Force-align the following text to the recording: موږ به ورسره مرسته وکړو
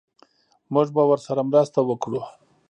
موږ 0.73 0.87
به 0.95 1.03
ورسره 1.09 1.41
مرسته 1.51 1.79
وکړو 1.83 2.21